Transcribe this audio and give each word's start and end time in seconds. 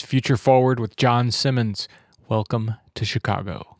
It's 0.00 0.08
Future 0.08 0.38
Forward 0.38 0.80
with 0.80 0.96
John 0.96 1.30
Simmons. 1.30 1.86
Welcome 2.26 2.76
to 2.94 3.04
Chicago. 3.04 3.79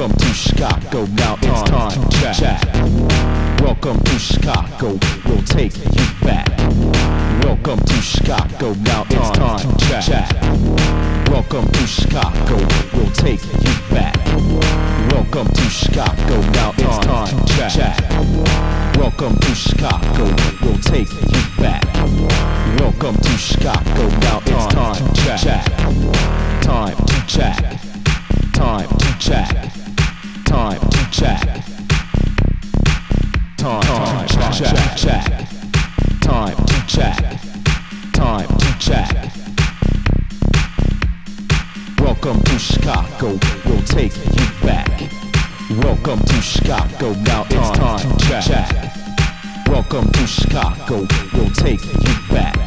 Welcome 0.00 0.16
to 0.16 0.32
Chicago, 0.32 1.04
now 1.12 1.36
it's 1.42 1.68
time 1.68 2.08
to 2.08 2.32
chat. 2.32 3.60
Welcome 3.60 4.02
to 4.02 4.18
Chicago, 4.18 4.98
we'll 5.26 5.42
take 5.42 5.76
you 5.76 6.24
back. 6.24 6.48
Welcome 7.44 7.80
to 7.84 7.94
Chicago, 8.00 8.72
now 8.80 9.04
it's 9.10 9.30
time 9.36 9.76
to 9.76 10.00
chat. 10.00 11.28
Welcome 11.28 11.70
to 11.70 11.86
Chicago, 11.86 12.56
we'll 12.94 13.10
take 13.10 13.44
you 13.44 13.74
back. 13.90 14.16
Welcome 15.12 15.52
to 15.52 15.68
Chicago, 15.68 16.40
now 16.52 16.72
it's 16.78 16.98
time 17.04 17.44
to 17.44 17.68
chat. 17.68 18.96
Welcome 18.96 19.38
to 19.38 19.54
Chicago, 19.54 20.34
we'll 20.62 20.78
take 20.78 21.12
you 21.12 21.42
back. 21.58 21.84
Welcome 22.80 23.16
to 23.16 23.36
Chicago, 23.36 24.08
now 24.20 24.40
it's 24.46 24.74
time 24.74 25.12
to 25.12 25.22
chat. 25.36 26.62
time 26.62 26.96
to 26.96 27.26
chat. 27.26 27.79
Welcome 42.22 42.44
to 42.44 42.58
Chicago, 42.58 43.38
we'll 43.64 43.82
take 43.84 44.14
you 44.14 44.46
back. 44.62 45.10
Welcome 45.82 46.20
to 46.20 46.42
Chicago, 46.42 47.14
now 47.14 47.46
it's 47.48 47.70
time 47.78 48.18
to 48.18 48.42
check. 48.42 48.92
Welcome 49.66 50.12
to 50.12 50.26
Chicago, 50.26 51.06
we'll 51.32 51.48
take 51.52 51.82
you 51.82 52.14
back. 52.28 52.58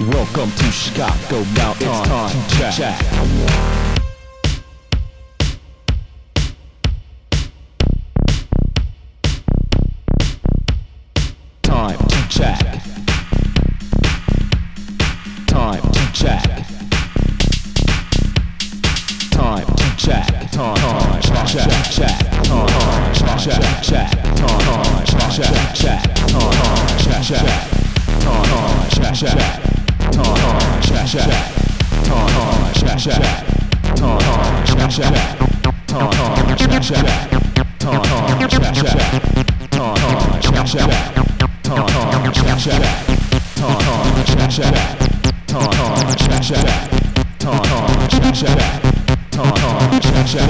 Welcome 0.00 0.50
to 0.50 0.64
Chicago, 0.72 1.44
now 1.54 1.76
it's 1.78 2.08
time 2.08 2.48
to 2.48 2.72
check. 2.72 2.98
Time 11.62 11.98
to 12.08 12.28
check. 12.28 12.82
Time 15.46 15.92
to 15.92 16.12
check. 16.12 16.71
Shut 21.52 21.70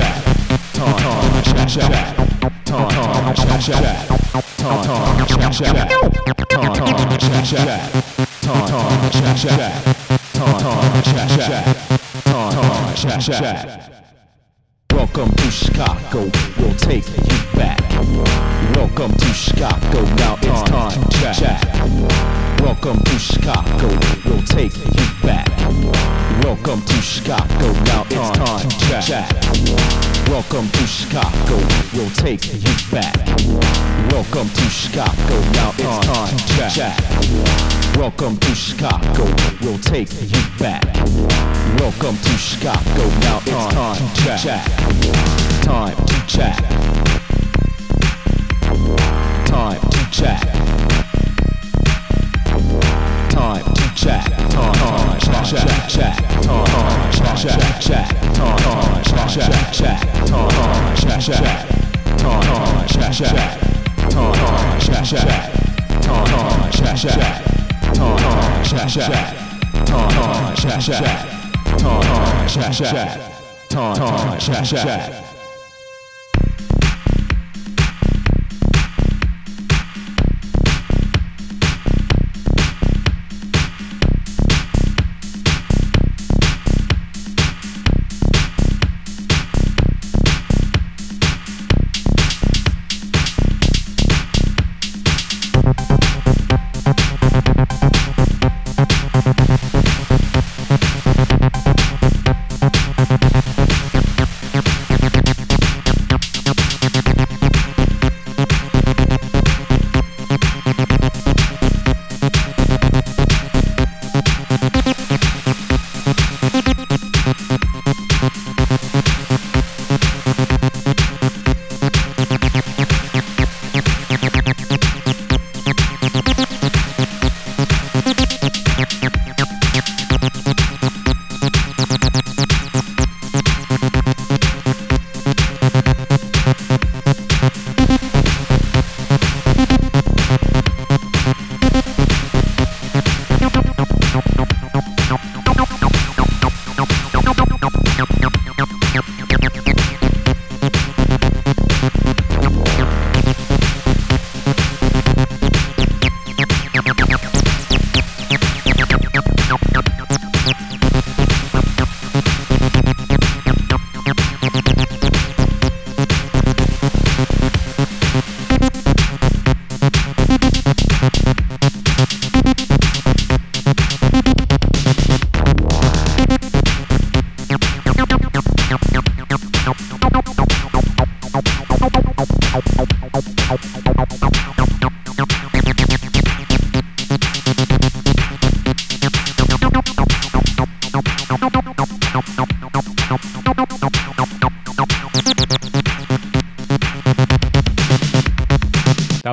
up. 0.01 0.42
Welcome 14.93 15.31
to 15.37 15.51
Chicago, 15.51 16.31
we'll 16.59 16.75
take 16.77 17.07
you 17.07 17.57
back. 17.57 17.81
Welcome 18.75 19.13
to 19.13 19.27
Chicago, 19.27 20.03
now 20.17 20.37
it's 20.43 20.63
time 20.71 21.03
to 21.11 21.33
chat. 21.33 22.61
Welcome 22.61 22.99
to 23.05 23.19
Chicago, 23.19 23.89
we'll 24.25 24.43
take 24.43 24.77
you 24.77 25.07
back. 25.23 25.52
Welcome 26.43 26.83
to 26.83 26.95
Chicago, 27.01 27.73
now 27.85 28.05
it's 28.11 28.39
on 28.39 28.69
chat. 28.69 29.05
chat. 29.05 29.33
Welcome 30.29 30.69
to 30.69 30.87
Chicago, 30.87 31.57
we'll 31.95 32.11
take 32.11 32.45
you 32.53 32.75
back. 32.91 33.17
Welcome 34.13 34.49
to 34.49 34.63
Chicago, 34.69 35.41
now 35.53 35.73
it's 35.79 36.09
on 36.09 36.37
chat. 36.57 36.73
chat. 36.73 37.97
Welcome 37.97 38.37
to 38.39 38.55
Chicago, 38.55 39.25
we'll 39.63 39.79
take 39.79 40.13
you 40.21 40.43
back. 40.59 40.85
Welcome 41.79 42.17
to 42.17 42.37
Chicago, 42.37 43.09
now 43.21 43.39
it's 43.47 43.75
time 43.75 44.15
to 44.15 44.37
chat. 44.39 44.67
Time 45.63 45.97
to 45.97 46.27
chat. 46.27 46.73
check. 63.13 63.61
Time, 64.09 64.35
time, 64.35 64.81
check, 64.81 65.05
check. 65.05 65.53
Time, 66.01 66.25
time, 66.27 66.71
check, 66.73 66.97
check. 66.97 67.45
Time, 67.93 68.17
time, 68.17 68.65
check, 68.65 68.89
check. 68.89 69.37
Time, 69.87 70.11
time, 70.11 70.57
check, 70.57 70.81
check. 70.81 71.29
Time, 71.79 72.03
time, 72.03 72.49
check, 72.49 72.73
check. 72.73 73.21
Time, 73.69 73.97
time, 73.97 74.39
check, 74.39 74.65
check. 74.65 75.32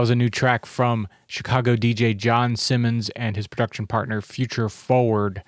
A 0.09 0.15
new 0.15 0.29
track 0.29 0.65
from 0.65 1.07
Chicago 1.27 1.75
DJ 1.75 2.17
John 2.17 2.56
Simmons 2.56 3.09
and 3.11 3.35
his 3.35 3.45
production 3.45 3.85
partner 3.85 4.21
Future 4.21 4.67
Forward 4.67 5.44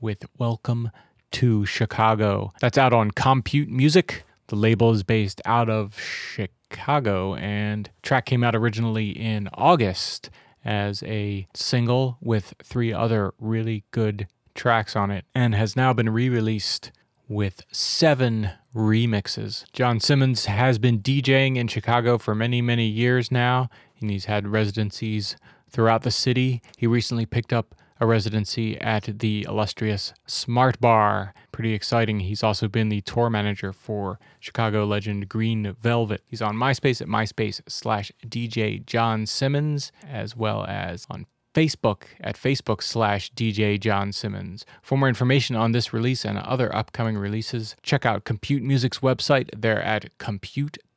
with 0.00 0.24
Welcome 0.38 0.90
to 1.32 1.66
Chicago. 1.66 2.52
That's 2.60 2.78
out 2.78 2.92
on 2.92 3.10
Kompute 3.10 3.68
Music. 3.68 4.24
The 4.48 4.56
label 4.56 4.92
is 4.92 5.02
based 5.02 5.40
out 5.44 5.68
of 5.68 5.98
Chicago 5.98 7.34
and 7.34 7.90
track 8.02 8.26
came 8.26 8.44
out 8.44 8.54
originally 8.54 9.10
in 9.10 9.48
August 9.54 10.30
as 10.64 11.02
a 11.02 11.48
single 11.54 12.18
with 12.20 12.54
three 12.62 12.92
other 12.92 13.34
really 13.40 13.84
good 13.90 14.28
tracks 14.54 14.94
on 14.94 15.10
it 15.10 15.24
and 15.34 15.54
has 15.54 15.74
now 15.74 15.92
been 15.92 16.10
re-released 16.10 16.92
with 17.28 17.62
seven 17.72 18.50
remixes. 18.74 19.64
John 19.72 19.98
Simmons 19.98 20.46
has 20.46 20.78
been 20.78 21.00
DJing 21.00 21.56
in 21.56 21.68
Chicago 21.68 22.18
for 22.18 22.34
many, 22.34 22.60
many 22.60 22.86
years 22.86 23.30
now, 23.30 23.70
and 24.04 24.10
he's 24.10 24.26
had 24.26 24.46
residencies 24.46 25.36
throughout 25.70 26.02
the 26.02 26.10
city. 26.10 26.60
He 26.76 26.86
recently 26.86 27.24
picked 27.24 27.52
up 27.52 27.74
a 28.00 28.06
residency 28.06 28.78
at 28.80 29.18
the 29.18 29.46
illustrious 29.48 30.12
Smart 30.26 30.78
Bar. 30.78 31.32
Pretty 31.52 31.72
exciting. 31.72 32.20
He's 32.20 32.42
also 32.42 32.68
been 32.68 32.90
the 32.90 33.00
tour 33.00 33.30
manager 33.30 33.72
for 33.72 34.18
Chicago 34.40 34.84
legend 34.84 35.28
Green 35.28 35.74
Velvet. 35.80 36.22
He's 36.28 36.42
on 36.42 36.54
MySpace 36.54 37.00
at 37.00 37.08
MySpace 37.08 37.62
slash 37.66 38.12
DJ 38.26 38.84
John 38.84 39.24
Simmons, 39.24 39.90
as 40.06 40.36
well 40.36 40.66
as 40.66 41.06
on 41.08 41.26
Facebook 41.54 42.02
at 42.20 42.36
Facebook 42.36 42.82
slash 42.82 43.32
DJ 43.32 43.80
John 43.80 44.12
Simmons. 44.12 44.66
For 44.82 44.98
more 44.98 45.08
information 45.08 45.56
on 45.56 45.72
this 45.72 45.92
release 45.92 46.24
and 46.24 46.36
other 46.36 46.74
upcoming 46.74 47.16
releases, 47.16 47.74
check 47.82 48.04
out 48.04 48.24
Kompute 48.24 48.62
Music's 48.62 48.98
website. 48.98 49.48
They're 49.56 49.82
at 49.82 50.18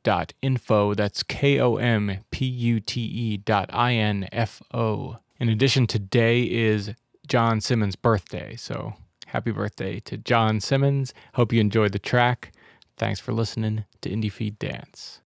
kompute.info. 0.07 0.93
That's 0.93 1.23
K 1.23 1.59
O 1.59 1.75
M 1.75 2.19
P 2.31 2.45
U 2.45 2.79
T 2.79 3.01
E 3.01 3.37
dot 3.37 3.69
I 3.73 3.93
N 3.93 4.27
F 4.31 4.61
O. 4.73 5.17
In 5.39 5.49
addition, 5.49 5.87
today 5.87 6.43
is 6.43 6.93
John 7.27 7.61
Simmons' 7.61 7.95
birthday. 7.95 8.55
So 8.55 8.93
happy 9.27 9.51
birthday 9.51 9.99
to 10.01 10.17
John 10.17 10.59
Simmons. 10.59 11.13
Hope 11.35 11.53
you 11.53 11.59
enjoyed 11.59 11.91
the 11.91 11.99
track. 11.99 12.53
Thanks 12.97 13.19
for 13.19 13.31
listening 13.33 13.85
to 14.01 14.09
IndieFeed 14.09 14.57
Dance. 14.57 15.21